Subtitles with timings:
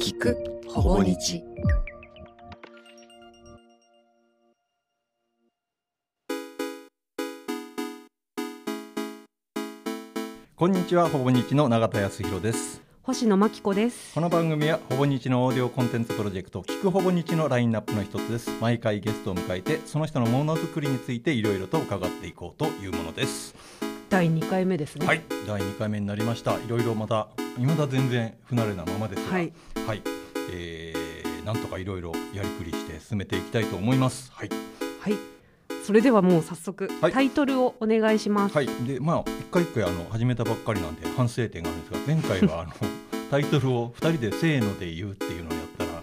[0.00, 0.34] 聞く。
[0.66, 1.44] ほぼ日。
[10.56, 11.06] こんにちは。
[11.10, 12.80] ほぼ日の永田康弘です。
[13.02, 14.14] 星野真紀子です。
[14.14, 18.50] この番組はほぼ日のオーディオコンテンツプロジェクト聞くほぼ日のラインナップの一つです。
[18.58, 23.54] 毎回ゲストを迎えてその人のものづくりについていろいろと伺っていこうというものです。
[24.08, 25.06] 第2回目ですね。
[25.06, 25.20] はい。
[25.46, 26.54] 第2回目になりました。
[26.54, 29.52] いろいろまた未だ全然不慣れなままですがはい、
[29.86, 30.02] はい。
[30.52, 34.30] えー、なんとかいろいろやりくりして進めていきたいと思います。
[34.32, 34.48] はい。
[35.00, 35.14] はい。
[35.84, 37.12] それではもう早速、はい。
[37.12, 42.72] タイトルをお願いします、はい、でまあ一回一回あの始めたばっかりなんで反省点があるんですが前回はあの
[43.30, 46.02] タイトルを2人でせーので言うっていうのをやったら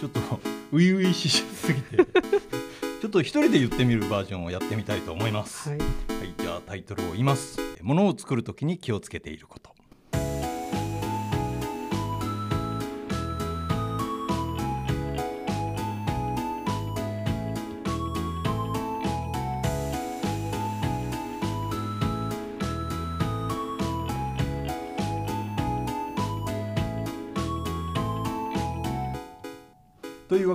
[0.00, 1.96] ちょっと初々しすぎて
[3.00, 5.68] ちょっと一人で言ってみるバージョンをやってみたいと思います。
[5.68, 5.78] はい。
[5.78, 5.88] はい、
[6.38, 7.58] じゃあタイトルを言います。
[7.82, 9.65] ものを作るときに気をつけていること。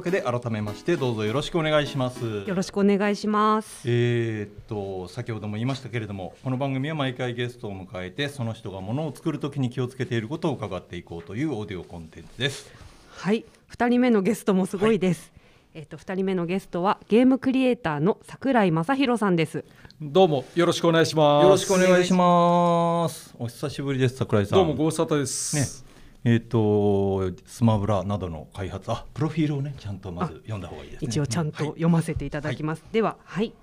[0.01, 2.25] わけで改めましてどうぞよろしくお願いします。
[2.25, 12.71] よろしくお願いしますえーっと先ほども言いましたけれどもこの番組は毎回ゲストを迎えてその人がものを作るときに気をつけていることを伺っていこうというオーディオコンテンツです。
[13.11, 15.31] はい二人目のゲストもすごいです、
[15.75, 19.63] えっ、と二人目のゲストはゲームクリエイターの桜井正弘さんです
[20.01, 21.43] どうもよろしくお願いします。
[21.43, 23.35] よろしくお願いします。
[23.37, 24.57] お久しぶりです桜井さん。
[24.57, 25.83] どうもご無沙汰です。
[25.85, 25.90] ね
[26.23, 28.91] えーっとスマブラなどの開発。
[28.91, 31.07] あプロフィールをねちゃんとまず読んだ方がいいですね。
[31.09, 31.67] 一応ちゃんとはい。
[31.69, 33.53] 読ませていただきます、でははい。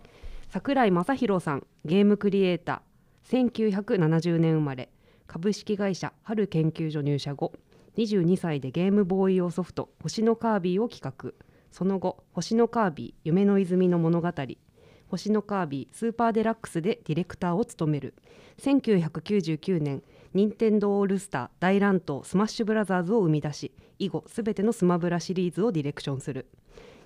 [0.50, 3.52] 桜井政博さんゲームクリエイター。
[3.52, 4.88] 1970年生まれ。
[5.26, 7.52] 株式会社ハル研究所入社後。
[7.96, 11.32] 22歳でゲームボーイ用ソフト「星のカービィ」を企画。
[11.70, 14.32] その後「星のカービィ夢の泉の物語」
[15.08, 18.14] 「星のカービィスーパーデラックス」でディレクターを務める。
[18.58, 20.02] 1999年
[20.34, 26.46] 任天堂オールスター大乱闘スマッシュブラザーズを生み出し以後すべてのスマブラシリーズをディレクションする。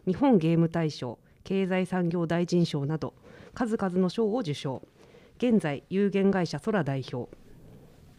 [0.06, 3.14] 日本ゲーム大賞経済産業大臣賞など
[3.54, 4.82] 数々の賞を受賞。
[5.38, 7.28] 現在有限会社空代表。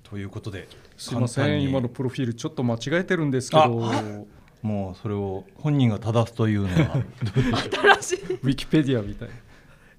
[0.03, 0.67] ということで、
[0.97, 3.81] すいません今のプロフィールちょっと間違えてるんですけど、
[4.61, 7.03] もうそれを本人が正すというのは。
[8.51, 9.29] ィキペディアみたい。
[9.29, 9.33] な。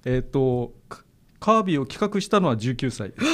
[0.05, 1.03] えっ、とカ
[1.39, 3.09] カービィを企画したのは19歳。
[3.09, 3.25] です。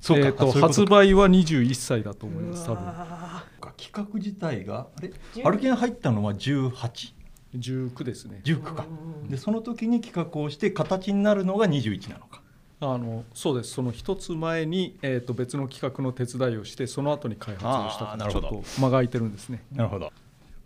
[0.00, 2.84] そうか、えっ、と発売は21歳だと思います多分。
[2.84, 5.10] か企画自体があれ？
[5.44, 7.14] アルケン入ったのは18。
[7.56, 8.42] 19ですね。
[8.44, 8.86] 19か。
[9.28, 12.42] でその時に企画をして形になるのが21なのか。
[12.80, 13.72] あのそうです。
[13.72, 18.48] その一つ前に、えー、と別の企画の手伝いをしてその後に開発をしたちょっあーなるほど。
[18.48, 19.64] と間が空いてるんですね。
[19.72, 20.12] なるほど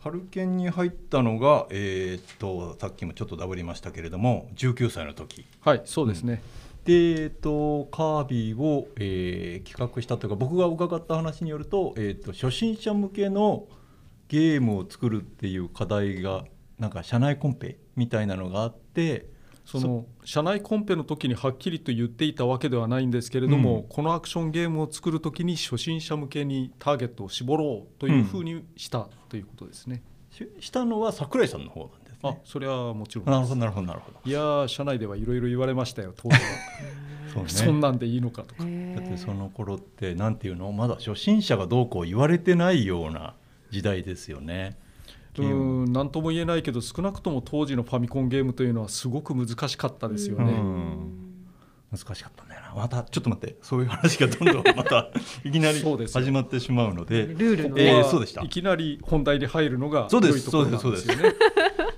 [0.03, 6.43] ハルケンに入ったのがえーっとさっきもちょっとダブりましたけれども19歳の時はいそうですね。
[6.85, 13.69] でえーっとカービィを、えー企画したというか僕が伺った話によると,、えーっと初心者向けの
[14.27, 16.45] ゲームを作るっていう課題が
[16.81, 19.27] なんか社内コンペみたいなのがあって
[19.65, 30.03] その社内コンペの時にはっきりと言っていたわけではないんですけれども、うんこのアクションゲームを作る時に初心者向けにターゲットを絞ろうというふうにしたということですね。
[30.31, 32.19] ししたのは桜井さんの方なんですね。
[32.23, 34.19] あそれはもちろんなるほどなるほどなるほど。
[34.25, 36.41] いやー社内ではいろいろ言われましたよ当時は
[37.33, 40.73] そうねそんなんでいいのかとかだってその頃ってなんていうの？
[40.73, 43.35] まだ初心者がどうこう言われてないような
[43.71, 44.77] 時代ですよね。
[45.39, 45.93] うーん。
[45.93, 50.53] 何とも言えないけど少なくとも当時のファミコンゲームというのはすごく難しかったですよね。
[50.53, 51.33] うん。
[51.93, 52.75] 難しかったんだよな。
[52.75, 53.57] またちょっと待って。
[53.61, 55.11] そういう話がどんどんまた
[55.45, 57.27] いきなり始まってしまうので。
[57.27, 58.43] ルールのえね、ーそうでした。
[58.43, 61.35] いきなり本題に入るのがそうです良いところなんですよね。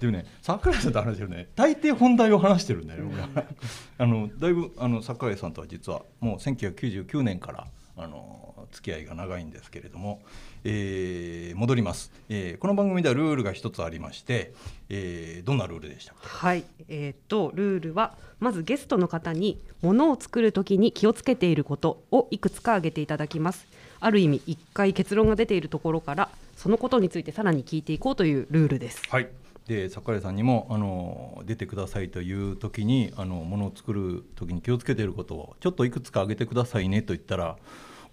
[0.00, 1.48] でもね桜井さんと話してるね。
[1.54, 3.28] 大抵本題を話してるんだよ、俺は。
[3.98, 7.66] あのだいぶあの桜井さんとは実はもう1999年から
[7.96, 10.20] あの付き合いが長いんですけれども、
[10.64, 14.52] えー戻ります、えーこの番組ではルールが一つありまして、
[14.90, 23.66] えーどんなルールでしたかはい、えーっとルールはまずゲストの方に物を作るときに気をつけていることをいくつか挙げていただきます。
[24.00, 29.00] ある意味一回結論が出ているところからそのことについてさらに聞いていこうというルールです。
[29.08, 29.28] はい。
[29.66, 37.56] で桜井さんにもあの出てくださいという時にあのものを作る時に気をつけていることをちょっといくつか挙げてくださいねと言ったら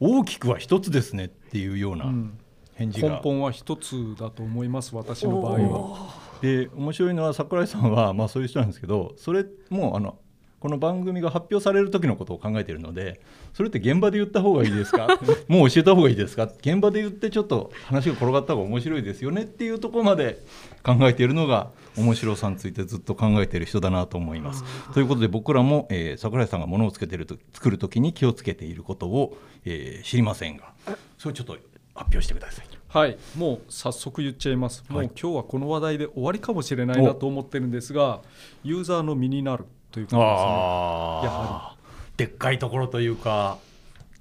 [0.02, 2.38] 大きくは一つですねっていうようなうん
[2.74, 6.22] 返事が、根本は一つだと思います私の場合は。
[6.42, 10.18] で面白いのは桜井さんは、まあ、そういう人なんですけどそれもあの
[10.62, 13.20] この番組が発表される時のことを考えているので
[13.54, 15.08] それって現場で言った方がいいですか？
[15.50, 16.44] もう教えた方がいいですか？
[16.60, 20.40] 現場で言ってちょっと話が転がった方が面白いですよねっていうところまで
[20.84, 24.64] 考えているのが面白さについてずっと考えている人だなと思います。
[24.94, 29.36] ということで僕らも、えー、桜井さんがものをつけてると作る時に気をつけていることを、
[29.66, 30.74] えー知りませんが。
[31.18, 32.66] それをちょっと発表してください。
[32.88, 33.18] はい。
[33.38, 35.08] もう早速言っちゃいます、はい。
[35.08, 38.22] もう今日はこの話題で終わりかもしれないなと思ってるんですが
[38.64, 40.22] ユーザーの身になるということですね。
[40.22, 41.76] あやは
[42.18, 43.58] でっかいところというか。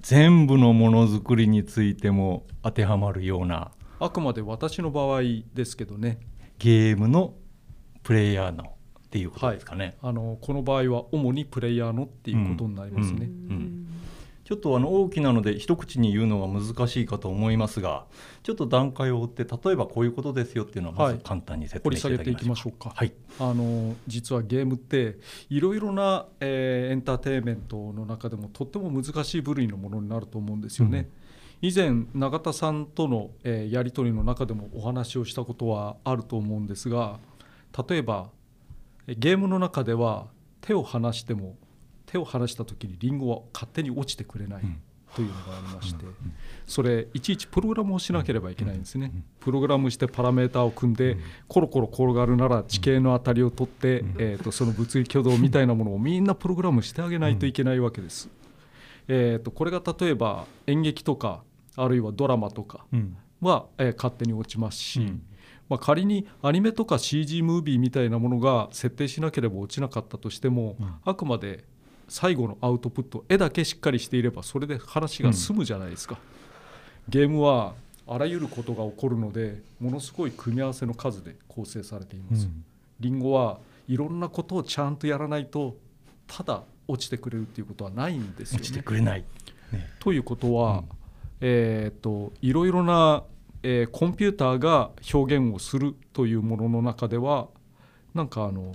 [0.03, 5.21] 全部のものづくりについても当てはまるようなあくまで私の場合
[5.53, 6.21] ですけどね。
[6.59, 7.35] ゲームの
[8.03, 9.97] プレイヤーのっていうことですかね。
[10.03, 13.29] あのこの場合は主にプレイヤーのっていうことになりますね、うん。
[13.29, 13.80] うん
[14.51, 18.07] ちょっとあの大きなので一口に言うのは難しいかと思いますが
[18.43, 21.19] ちょっと段階を追って例えばこういうことですよっていうのをまはい。
[21.19, 22.73] ず簡単に説掘明していきましょう。
[22.73, 25.19] か、はい、あの実はゲームって
[25.51, 31.09] いろいろな、えーエンターテインメントの中でもとっても難しい部類のものになると思うんですよね。
[31.63, 37.21] 以前永田さんとの、えーやり取りの中でもお話をしたことはあると思うんですが
[37.89, 38.31] 例えば
[39.07, 40.27] えゲームの中では
[40.61, 41.55] 手を離しても
[42.11, 44.81] 手を離した時にリンゴは勝手に落ちてくれないうん。
[45.15, 46.05] というのがありまして
[46.69, 49.11] それいちいちプログラムをしなければいけないんですね。
[49.41, 51.17] プログラムしてパラメーターを組んで
[51.49, 58.29] コロコロ転がるなら地形の当たりを取ってえーとその物理挙動みたいなものをみんなプログラムしてあげないといけないわけです。
[59.09, 61.43] えーとこれが例えば演劇とか
[61.75, 63.17] あるいはドラマとかうん。
[63.41, 65.23] は、えー勝手に落ちますし、うん。
[65.69, 70.95] まあ、仮にアニメとか CG ムービーみたいなものが設定しなければ落ちなかったとしても、うん。
[71.05, 71.65] あくまで
[72.11, 76.19] 最後のアウトプット絵だけしっかりしていればそれで話が済むじゃないですか、
[77.09, 77.75] ゲームは
[78.09, 82.49] あらゆることが起こるのでものすごい組み合わせの数で構成されています、
[82.99, 85.77] リンゴはいろんなことをちゃんとやらないと
[86.27, 88.83] ただ落ちてくれるっていうことはないんですよ落ちてね。
[88.83, 89.25] くれない、
[89.73, 89.89] ね。
[90.01, 90.85] ということは、うん。
[91.43, 93.23] えー、といろいろな、
[93.63, 97.47] えーコンピューターが表現をするというものの中では
[98.15, 98.75] なんかあの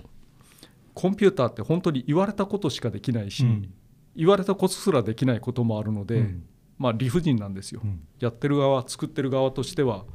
[0.95, 3.71] コンピューターって本当に言われたことしかできないし、うん
[4.17, 6.45] 言われたことすらできないこともあるので、うん
[6.77, 7.81] まあ、理不尽なんですよ。
[7.83, 10.05] うんやってる側作ってる側としては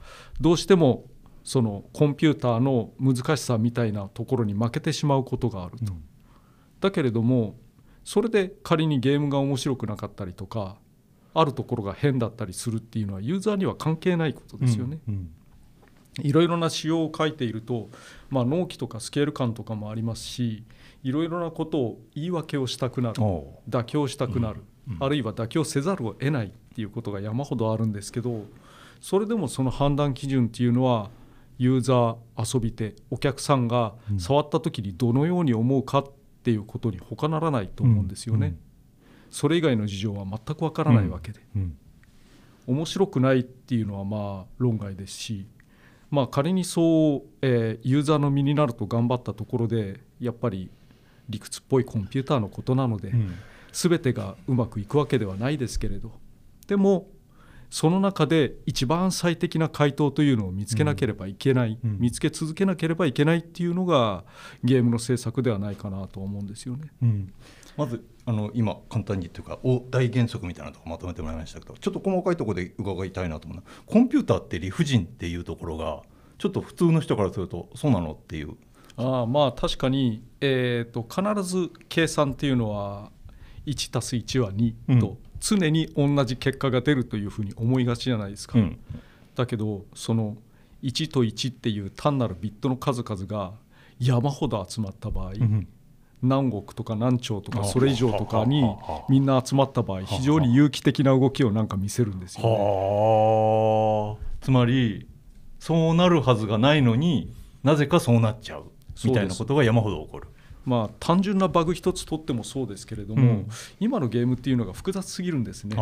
[0.41, 1.05] どうしても
[1.45, 5.93] そのコンピューターの難しさみたいなところに負けてしまうことがあると。
[6.81, 7.59] だけれども
[8.05, 10.79] それで仮にゲームが面白くなかったりとか
[11.35, 14.99] あるところが変だったりするっていうのはユーザーには関係ないことですよね。
[15.07, 15.31] うん
[16.23, 17.89] いろいろな仕様を書いていると、
[18.31, 20.65] まあ、納期とかスケール感とかもありますし
[21.03, 24.95] いろいろなことを言い訳をしたくなるお妥協したくなる、うん。
[24.97, 25.05] うん。
[25.05, 28.45] あるいは妥協せざるを得ないっていうことが山ほどあるんですけど
[29.01, 31.11] それでもその判断基準っていうのは
[31.59, 34.21] ユーザー遊び手お客さんがうん。
[34.21, 36.05] 触った時にどのように思うかっ
[36.43, 38.47] ていうことに他ならないと思うんですよね。
[38.49, 38.59] うん。
[39.31, 41.77] それ以外の事情は全くわからないわけで、うん。
[42.67, 45.47] 面白くないっていうのはまあ論外ですし、
[46.11, 50.71] まあ、仮にそう、えーユーザーの身になると頑張ったところでやっぱり
[51.29, 53.35] 理屈っぽいコンピューターのことなので、うん。
[53.73, 56.13] 全てがうまくいくわけではないですけれど。
[56.67, 57.09] でも
[57.71, 61.99] その中で一番最適な回答というのを見つけなければいけない、うん。
[62.01, 64.25] 見つけ続けなければいけないっていうのが
[64.65, 66.91] ゲームの制作ではないかなと思うんですよね。
[67.01, 67.33] うん
[67.81, 76.03] まずあの今簡単にというかお大原則みたいなところまとめてもらいましたけどちょっと細かいところで伺いたいなと思うコンピューターって理不尽っていうところが
[76.37, 78.57] ちょっと普通の人からするとそうなのっていう。
[78.97, 83.11] ああまあ確かに、えー、と必ず計算っていうのは
[83.65, 85.01] 1+1 は2うん。
[85.01, 88.59] と常に同じ結果が出るというふうに思いがちじゃないですか。
[88.59, 88.79] うん
[89.35, 90.37] だけどその
[90.83, 93.55] 1と1っていう単なるビットの数々が
[93.99, 95.69] 山ほど集まった場合、うん
[96.23, 98.63] 何億とか何兆とあかそれ以上とかに
[99.09, 102.49] みんな集まった場合非常に有機的な動きをなんか見せるんですよね。
[102.51, 104.27] はあ。
[104.41, 105.09] つまり
[105.59, 108.65] そうなるはずがないのになぜかそうなっちゃう
[109.05, 110.29] みたいなことが山ほど起こる。
[110.67, 113.49] まあ単純なバグ一つ取ってもそうですけれども、うん。
[113.79, 115.75] 今のゲームっていうのが複雑すぎるんですね。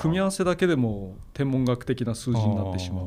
[0.00, 3.06] 組み合わせだけでも天文学的な数字になってしまう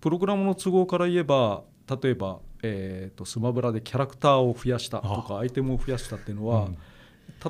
[0.00, 6.78] プログラムの都合から言えば例えば、えー、とスマブラでキャラクターを増やしたとかアイテムを増やしたっていうのは、うん。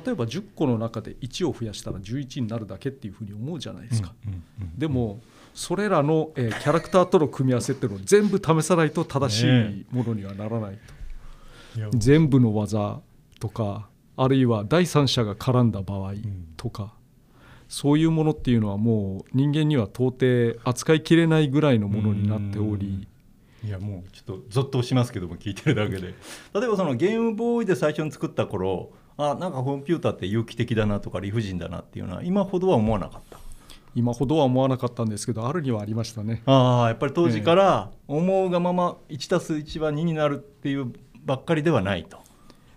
[0.05, 5.19] 例えば10個の中で1を増やしたら11になるだけっていうふうに思うじゃないですか、うんうんうんでも
[5.53, 10.77] それらの、えーキャラクターとの組み合わせっていうのを全部試さないと正しいものにはならない
[11.73, 12.99] と、いや全部の技
[13.39, 16.13] とかあるいは第三者が絡んだ場合
[16.57, 16.93] とか、
[17.67, 23.07] そういうものっていうのはもう人間には到底扱いきれないぐらいのものになっており
[23.63, 26.13] いやもうちょっとゾッとしますけども聞いてるだけで。
[26.53, 33.39] 例えばそのゲームボーイで最初に作った頃あなんかコンピューターって有機的だなとか理不尽だなっていうのは今ほどは思わなかった？
[33.95, 36.43] 今ほどは思わなかったんですけどあるにはありましたね。
[36.45, 40.93] ああやっぱり当時から思うがまま1たす1は2になるっていう
[41.25, 42.19] ばっかりではないと。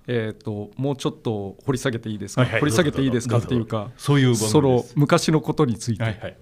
[0.07, 4.51] えー、ともうちょっと掘り下げていいですか、はいはい掘り下げていいですかっていうかそういう番組です。
[4.51, 6.37] その昔のことについて、はいはい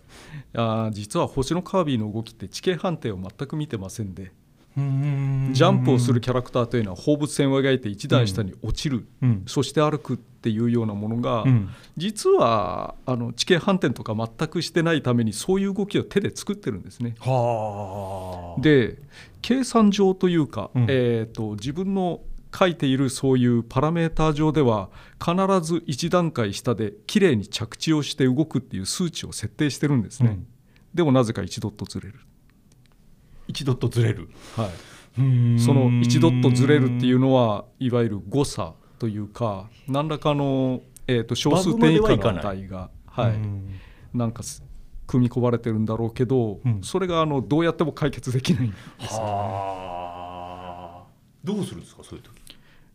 [0.55, 4.33] あー実は星のカービィの動きって地形判定を全く見てませんで。
[4.79, 9.43] ジジャンプをするキャラクターというのは放物線を描いて一段下に落ちる、うん。
[9.47, 11.71] そして歩くっていうようなものが、うん。
[11.97, 17.17] 実はあの地形反転とか全くしてないためにそういう動きを手で作ってるんですね。
[17.19, 18.61] はあ。
[18.61, 18.99] で
[19.43, 20.87] 計算上というか、うん。
[20.89, 22.21] えー、と自分の
[22.57, 30.47] 書いているそういうパラメーター上では必ず1段階下できれいに着地をして動くっていう数値を設定してるんですね、うん。
[30.95, 32.21] でもなぜか1ドットずれる、
[33.49, 34.29] 1ドットずれる。
[34.57, 43.39] はい、その1ドットずれるっていうのはいわゆる誤差というか何らかの、えー、と小数点以下の値が、はい、
[44.17, 44.63] なんかす
[45.07, 46.83] 組み込まれてるんだろうけど、うん。
[46.83, 48.77] それがあのどうやっても解決できないんで
[49.09, 49.21] すよ。
[49.23, 51.09] はあ。
[51.43, 52.38] どうするんですかそういう時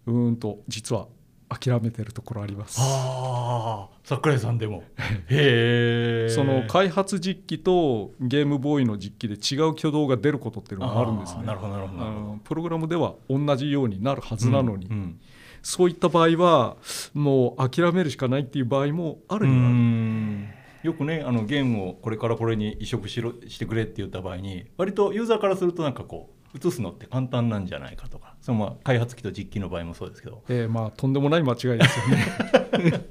[0.05, 1.07] うーんと実は
[1.50, 2.79] 諦めてるところあります。
[2.79, 4.83] はあ桜井さんでも
[5.29, 11.43] へえその開発実機とゲームボーイの実機で違う挙動が出ることっていうのがあるんですね。
[11.43, 15.19] なるほどなるほどプログラムでは同じようになるはずなのに、うんうん
[15.65, 16.75] そういった場合は
[17.13, 19.74] もう諦めるしかないっていう場合もあるうにはある。
[19.74, 20.50] ん
[20.83, 28.36] よくねあのゲームをこれからこれに移植しろしてくれって言った場合に割とユーザーからするとなんかこう移すのって簡単なんじゃないかとか。
[28.41, 30.43] そのまあ開発機と実機の場合もそうですけど。
[30.50, 33.05] えーまあとんでもない間違いですよね。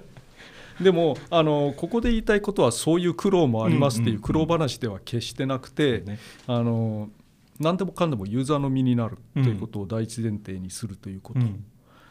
[0.80, 6.18] でもあのここで言いたいことはそういう苦労もありますっていう苦労話では決してなくて、ね。
[6.46, 7.10] あの
[7.60, 11.64] 何でもかんでもユーザーの身になるということを第一前提にするということ、うん。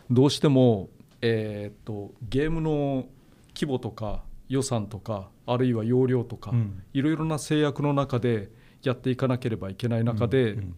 [0.10, 0.90] どうしても、
[1.22, 3.06] えーっとゲームの
[3.54, 6.84] 規模とか予算とかあるいは容量とか、うん。
[6.94, 8.50] いろいろな制約の中で
[8.84, 10.76] やっていかなければいけない中で、うん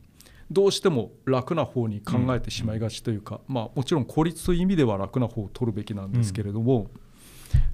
[0.52, 6.92] どうしても楽な方に考えてしまいがちというか、まあ、もちろん効率という意味では楽な方を取るべきなんですけれども、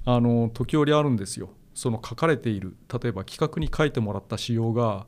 [0.05, 1.49] あの時折あるんですよ。
[1.73, 5.05] その書かれている例えば企画に書いてもらった仕様が、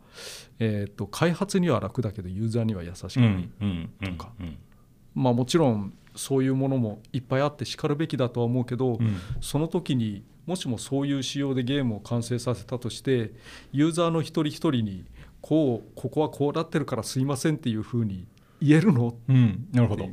[0.59, 3.49] えー、と開発には楽だけどユーザーには優しくない、
[4.01, 4.31] とか。
[4.39, 4.57] うん
[5.15, 9.17] まあ、もちろんそういうものもいっぱいあってしかるべきだとは思うけど、うん。
[9.41, 13.31] その時にもしもそういう仕様でゲームを完成させたとして
[13.71, 15.05] ユーザーの一人一人に
[15.43, 18.25] こうここはこうなってるからすいませんっていうふうに
[18.61, 19.15] 言えるの？
[19.27, 20.05] うん、なるほど。
[20.05, 20.09] う。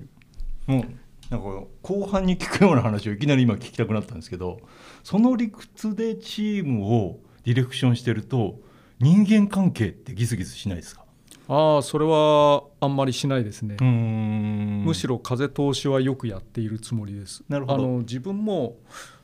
[0.72, 0.84] もう
[1.30, 4.58] なんか後半に聞くような話をいきなり今聞きたくなったんですけど
[5.04, 8.58] その理屈でチームをディレクションしてると
[8.98, 11.04] 人間関係ってギスギスしないですか？
[11.46, 14.84] ああそれはあんまりしないですね、ん。
[14.84, 17.44] むしろ風通しはよくやっているつもりです。
[17.48, 17.84] なるほど。
[17.84, 18.76] あの自分も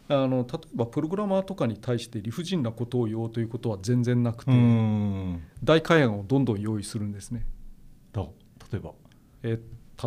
[0.09, 5.43] あの例えばプログラマーとかに対して理不尽なことを言おうということは全然なくて、うん。
[5.65, 7.45] 大会案をどんどん用意するんですね。
[8.13, 8.23] だ
[8.73, 8.93] 例えば？
[9.43, 9.61] えー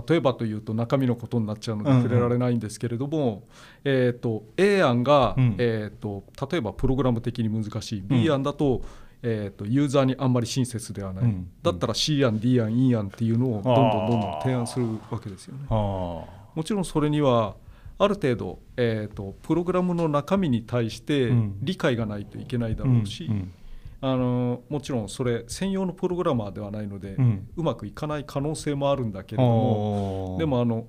[0.07, 2.03] 例えばというと中身のことになっちゃうのでうんうん。
[2.03, 3.47] 触れられないんですけれども、
[3.83, 5.55] えー、と A 案が、うん。
[5.57, 8.07] えー、と例えばプログラム的に難しい、ん。
[8.07, 8.83] B 案だと,、
[9.23, 11.49] えー、とユーザーにあんまり親切ではない、うん。
[11.63, 15.65] だったら C 案 D 案 E 案っていうのをどんどんどんどん提案するわけですよね。
[15.71, 17.55] あもちろんそれには
[18.01, 21.57] ある程度、えー、とプログラムの中身に対してうん。
[21.61, 23.53] 理解がないといけないだあろうし、うん。
[24.01, 30.87] あのもちろんそれ専用のプログラマーではないので、ううんまくいかない可能性もあるんだけれども、でもあの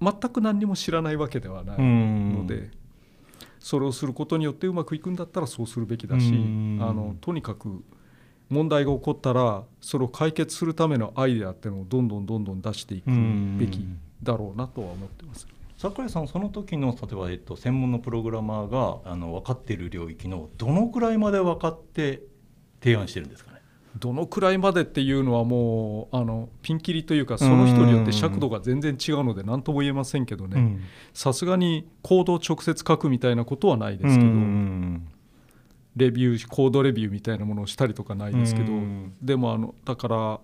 [0.00, 2.34] 全く何にも知らないわけではないうん。
[2.34, 2.70] ので、
[3.58, 6.78] それをすることによってうまくいくんだったらそうするべきだし、うん。
[6.82, 7.82] あのとにかく
[8.50, 13.10] 問題が起こったらそれを解決するためのアイデアっていうのをどんどんどんどん出していく
[13.58, 13.86] べき
[14.22, 15.46] だろうなとは思ってます。
[15.82, 22.22] 桜井さんその時の例えば、えっと、専門のプログラマーがあの分かっている領域のどのくらいまで分かって
[22.80, 23.58] 提案してるんですかね？
[23.98, 30.78] どのくらいまでっていうのはもうあのピンキリというかその人によって尺度が全然違うので何とも言えませんけどね。
[31.14, 35.08] さすがにコードを直接書くみたいなことはないですけど、うん
[35.96, 39.14] レビューコードレビューみたいなものをしたりとかないですけど、うん。
[39.20, 40.40] でもあのだから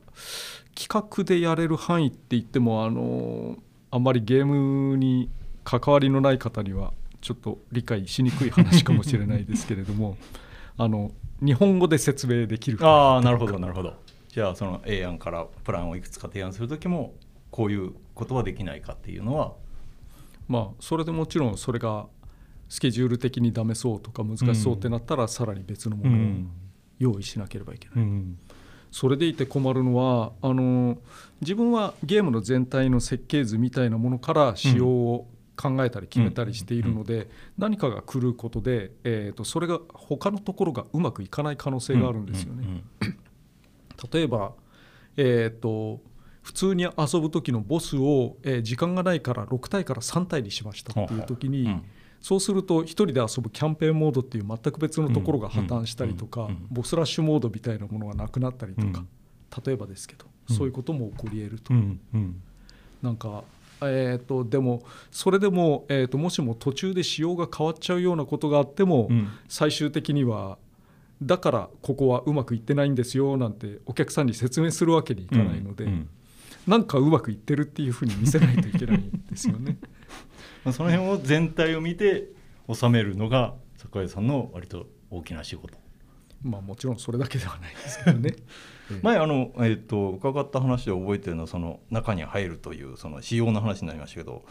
[0.75, 3.57] 企画でやれる範囲って言ってもあの
[3.91, 5.31] あんまりゲームに
[5.65, 10.17] 関わりのない方にはちょっと理解しにくい話かもしれないですけれども
[10.77, 13.95] あの日本語で説明できるああなるほどなるほど。
[14.29, 17.15] じゃあその A 案からプランをいくつか提案する時も
[17.51, 19.53] こういうことはできないかっていうのは？
[20.47, 22.07] まあそれでもちろんそれが
[22.69, 26.19] スケジュール的にダメそうとか難しそうってなったらさらに別のものを
[26.99, 28.05] 用意しなければいけない。
[28.91, 30.99] それでいて困るのはあの
[31.41, 35.27] 自分はゲームの全体の設計図みたいなものから仕様を
[35.57, 37.29] 考えたり決めたりしているので、
[37.59, 42.85] 何かが来ることで、えー、とそれが他のところがうまくいかない可能性があるんですよね。
[44.13, 44.53] 例えば、
[45.17, 46.01] えー、と
[46.43, 51.83] 普通に遊ぶ時のボスを、えー時間がないから6体から3体にしましたっていう時に、うん
[52.21, 59.05] そうすると1人で遊ぶキャンペーンモードっていう全く別のところが破綻したりとか、うんうんうんボスラッシュモードみたいなものがなくなったりとか、
[59.65, 62.43] 例えばですけど、うんそういうことも起こり得ると、うんうん
[63.03, 63.45] なんか、
[63.83, 69.29] えー、とでもそれでも、えー、ともしも途中で仕様が変わっちゃうようなことがあっても、うん。
[69.49, 70.59] 最終的には
[71.23, 76.09] だからここはうまくいってないんですよなんてお客さんに説明するわけにいかないので、うん
[76.67, 79.79] なんかうまくいってるっていうふうに見せないといけないんですよね。
[80.65, 82.29] まあその辺を全体を見て
[82.73, 85.79] 収めるのが坂井さんの割と大きな仕事。
[86.43, 88.35] まあもちろんそれだけではないですけどね。
[88.37, 94.45] ええ前あの、えー、と伺った話で覚えてるのはその中に入るというその仕様の話になりましたけど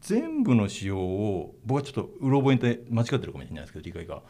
[0.00, 4.22] 全部の仕様を僕はちょっとうろ覚えで間違ってるかもしれないですけど理解が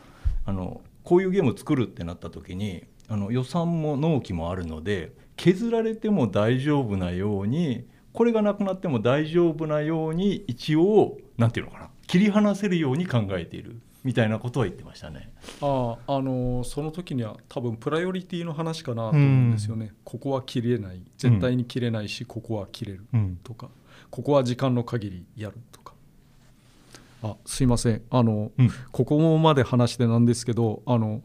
[0.45, 15.31] あのこういうゲームを作るってなった時にあの予算も納期もあるので削られても大丈夫なようにこれがなくなっても大丈夫なように一応なんていうのかな切り離せるように考えているみたいなことは言ってましたね。
[15.61, 19.93] あああのその時には多分プライオリティの話かなと思うんですよね。
[20.05, 21.03] ここは切れない。
[21.19, 23.39] 絶対に切れないし、ここは切れるうん。
[23.45, 23.69] とか。
[24.11, 25.93] ここは時間の限りやるとか。
[27.23, 28.03] あすいません。
[28.11, 28.71] あの、うん。
[28.91, 31.23] ここまで話してなんですけどあの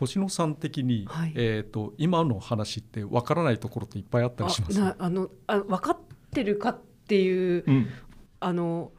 [0.00, 1.32] 星野さん的に、はい。
[1.36, 4.80] えー、と今の話ってわからないところっていっぱいあったりします？
[4.80, 5.98] あなあのあ分かっ
[6.36, 6.78] てるかっ
[7.08, 7.86] ていう、うん。
[8.40, 8.92] あの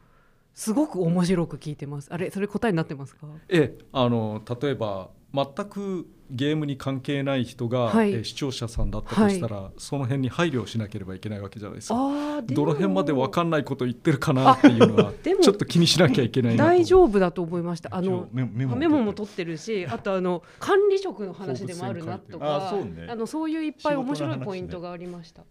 [0.54, 2.10] すごく面白く聞いてます。
[2.12, 3.28] あれそれ答えになってますか？
[3.48, 8.12] ええあの例えば全くゲームに関係ない人が、はい。
[8.12, 11.96] えー視聴者さんだったとしたら、その辺に配慮しなければいけないわけじゃないですか。
[11.96, 15.42] ああどの辺まで分かんないこと言ってるかなっていうのはでも。
[15.46, 17.96] ちょっと気にしなきゃいけない大丈夫だと思いました。
[17.96, 23.08] あのメメモメモも取ってるし、 あとあの管理職の話でもあるなとか、あそうね。
[23.08, 25.44] あのそういういっぱい面白いポイントがありました。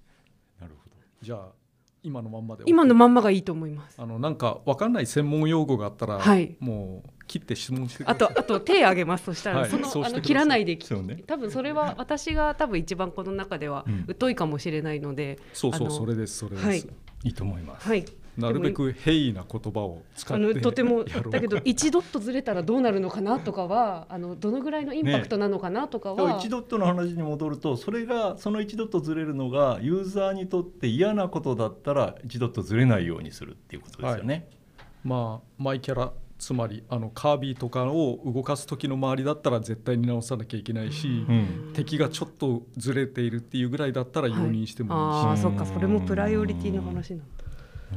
[0.61, 0.97] なるほど。
[1.23, 1.53] じゃあ
[2.07, 4.01] 今のまんまで OK 今のまんまがいいと思います。
[4.01, 6.57] あのなんか分かんない専門用語があったら、はい。
[6.61, 8.35] もう切って質問してくだあさい。
[8.35, 9.27] とあと手挙げます。
[9.27, 9.71] としたら、はい。
[9.71, 11.25] そのあの切らないでそうね。
[11.27, 14.17] 多分それは私が多分一番この中ではうん。
[14.19, 16.79] 疎いかもしれないので、そうそうあのそれですそれです、はい。
[17.25, 17.89] いいと思います。
[17.89, 18.05] はい。
[18.37, 34.49] なるべく平易な言葉を使あってのとてもだけど1ドットずれたらどうなるのかなとかはあのどのぐらいのインパクトなのかなとかは、1ドットの話に戻るとそれがその1ドットずれるのがユーザーにとって嫌なことだったら1ドットずれないようにするっていうことですよね。
[35.03, 41.71] まあマイキャラつまりあのカービィとかを動かす時の周りだったら絶対に直さなきゃいけないし、うん。
[41.73, 47.46] 敵がちょっとずれているっていうぐらいだったら容認してもいいし、ああうんそっかそれもプライオリティの話なんだ。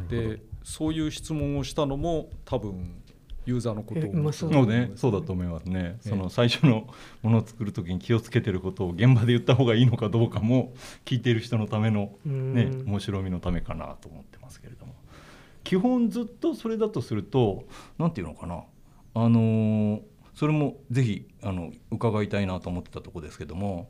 [0.10, 3.02] でそういう質問をしたのも多分
[3.46, 5.80] ユーザーのことをそうそうね、そうだと思いますね。
[5.80, 6.88] ええその最初の
[7.24, 10.74] ものを作る時に気をつけてることを現場で言った方がいいのかどうかも
[11.06, 12.86] 聞いている人のためのねうん。
[12.86, 14.94] 面白みのためかなと思ってますけれども。
[15.64, 17.66] 基本ずっとそれだとすると
[17.98, 18.64] 何て言うのかな。
[19.16, 20.02] あのー
[20.36, 23.90] それもぜひあの伺いたいなと思ってたところですけども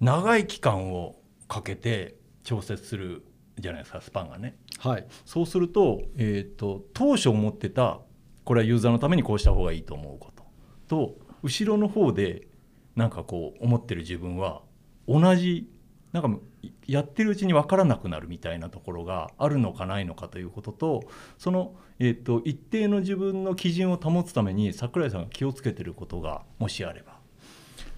[0.00, 1.16] 長い期間を
[1.46, 3.22] かけて調節する
[3.58, 4.56] じゃないですかスパンがね。
[4.78, 8.00] はいそうすると,、えー、と当初思ってた
[8.44, 10.44] これはユーザーのためにこうした方がいいと思うこと
[10.88, 12.48] と後ろの方で
[12.96, 14.62] なんかこう思ってる自分は
[15.08, 15.70] 同じ
[16.12, 16.38] なんか
[16.86, 21.02] やってるうちに分からなくなるみたいなところがあるのかないのかということと
[21.38, 27.18] その、えー、と一定の自分の基準を保つために櫻井さんが気をつけてることがもしあれば。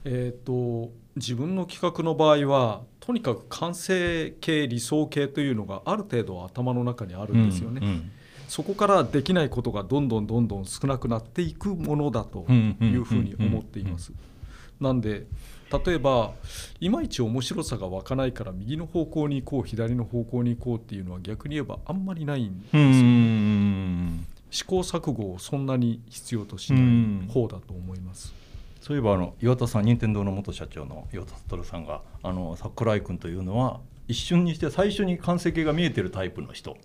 [0.09, 8.11] えー、と自分の企画の場合はとにかく完成形理想形というのがある程度頭の中にあるんですよね、うん
[8.49, 14.13] そこからできないことがどんどんどんどん少なくなっていくものだとうんいうふうに思っています。
[14.81, 15.27] なんで
[15.85, 16.33] 例えば
[16.79, 24.27] いまいち面白さが湧かないから右の方向に行こう左の方向に行こうっていうのは逆に言えばあんまりないんですうよ、ん。
[24.51, 28.33] 試行錯誤をそんなに必要としない方だと思います。
[28.87, 36.77] そういえばあの岩田さん任天堂の元社長の岩田悟さんがあの桜井君というのは一瞬にして最初に完成形が見えてるタイプの人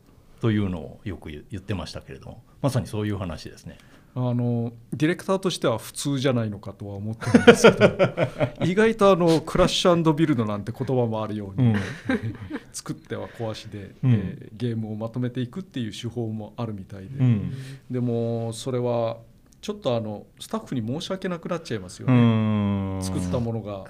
[0.42, 3.78] というのをよく言言ってましたけれどもまさにそういう話ですね。
[4.16, 7.98] あのディレクターとしては普通じゃないのかとは思ってるんですけど
[8.66, 11.76] 意外とあのクラッシュビルドなんて言葉もあるように、
[12.74, 14.12] 作っては壊しで、うん。
[14.12, 17.54] えーゲームをまとめていくっていう手法もあるみたいで、うん。
[17.90, 19.18] でもそれは
[19.62, 22.98] ちょっとあのスタッフに申し訳なくなっちゃいますようね。
[22.98, 23.02] ん。
[23.02, 23.86] 作ったものが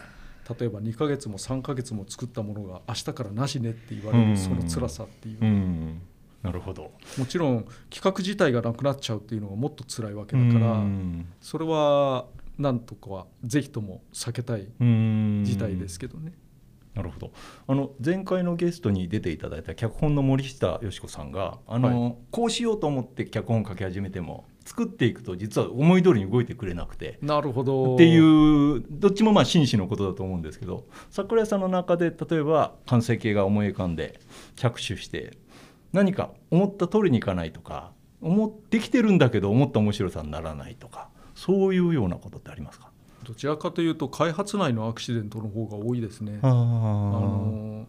[0.59, 4.29] 例えば2ヶ月も3ヶ月も作ったものが明日からなしねって言われうん。
[4.31, 6.01] るその辛さっていう、うん。
[6.43, 6.91] なるほど。
[7.17, 11.25] もちろん企画自体がなくなっちゃうっていうのがもっと辛いわけだからうん。
[11.39, 12.25] それは
[12.57, 15.43] なんとかはぜひとも避けたいうん。
[15.45, 16.33] 事態ですけどね。
[16.95, 17.31] なるほど。
[17.67, 27.17] あの前回のゲストに出ていただいた脚本の森下よし子さんがあの、はこうしようと思って脚本を書き始めても作っていくと実は思い通りに動いてくれなくて。
[27.21, 27.95] なるほど。
[27.95, 34.19] っていうどっちもまあ真摯のことだと思うんですけど桜井さんの中で例えば完成形が思い浮かんで
[34.55, 35.37] 着手して
[35.93, 42.91] 何か思った通りにいかないとか思ってきてるんだけど思った面白さにならないとかそういうようなことってありますか？
[43.23, 46.39] どちらかというと開発内のアクシデントの方が多いですね。
[46.41, 47.85] ああの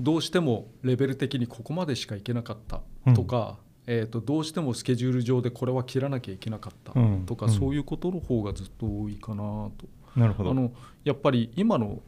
[0.00, 2.80] どうしてもレベル的にここまでしかいけなかった
[3.14, 7.26] とか、えー、とどうしてもスケジュール上でこれは切らなきゃいけなかったうん。
[7.26, 7.52] とか、うん。
[7.52, 9.72] そういうことの方がずっと多いかなと。
[10.16, 10.50] なるほど。
[10.50, 10.72] あの
[11.04, 12.00] やっぱり今の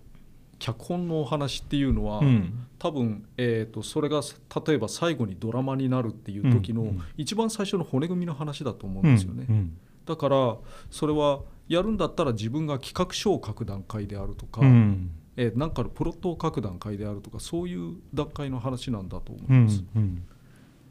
[0.59, 2.67] 脚本のお話っていうのは、うん。
[2.79, 4.23] 多分、えー、とそれが
[4.67, 6.89] 例えば最後にドラマになるっていう時のうん。
[6.89, 7.03] うん。
[7.17, 9.47] 一番最初の骨組みの話だと思うんですよね。
[9.49, 9.77] うん。
[10.07, 10.57] だから
[10.91, 15.11] それはやるんだったら自分が企画書を書く段階であるとか、うん。
[15.37, 19.85] えーなんかのプロットを書く段階であるとかそういう段階の話なんだと思うんいます。
[19.95, 20.23] うん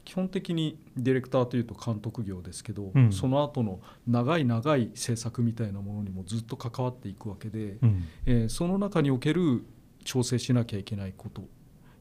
[0.06, 3.12] 基本的にディレクターというと監督業ですけど、うん。
[3.12, 8.04] その後の長い長い制作みたいなものにもずっと関わっていくわけで、うん。
[8.26, 9.65] えーその中における
[10.04, 11.41] 調整しなきゃいけないこと、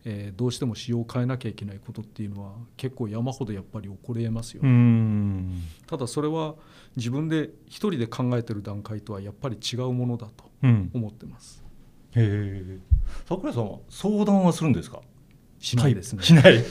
[0.05, 5.63] えーどうしても仕様を変えなきゃいけないことっていうのは結構山ほどやっぱり起こりえますようね、ん。
[5.87, 6.57] ただそれは
[6.97, 10.91] 自分で一人で考えてる段階とはやっぱり違うものだとうん。
[10.93, 11.65] 思ってます。
[12.17, 12.79] へえ
[13.27, 15.01] 桜井さんは相談はするんですか？
[15.65, 16.63] しないですね、しない。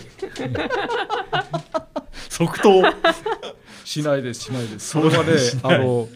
[2.30, 2.84] 即答。
[3.84, 4.90] しないですしないです。
[4.90, 5.32] それはね
[5.64, 6.08] あの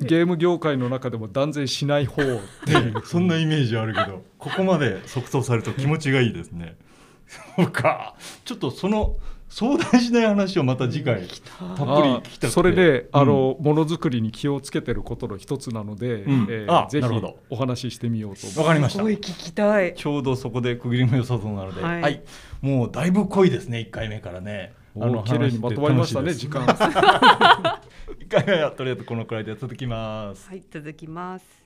[0.00, 2.24] ゲーム業界の中でも断然しない方っ
[2.64, 3.02] ていう。
[3.04, 6.76] そんなイメージあるけどここまで即答されると気持ちがいいですね。
[7.56, 8.14] そうか。
[8.44, 9.16] ちょっとその
[9.54, 12.46] 相談しない話をまた次回たっぷり聞きたくて。
[12.46, 13.28] あそれであうん。
[13.28, 16.46] の、ものづくりに気をつけてることの一つなので、うん。
[16.48, 17.38] えーあぜひなるほど。
[17.50, 18.58] お話ししてみようと思います。
[18.60, 18.98] わかりました。
[19.00, 19.94] すごい聞きたい。
[19.94, 22.14] ちょうどそこで区切りも良さそうなので、は、はい。
[22.14, 24.72] いもうだいぶ濃いですね、1回目からね。
[24.94, 26.64] おー綺麗にまとまりましたね時間。
[26.66, 27.78] 1
[28.30, 30.48] 回目はとりあえずこのくらいで続きます。
[30.48, 31.61] はい、続きます。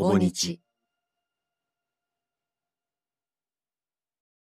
[0.00, 0.60] 聞くほぼ日。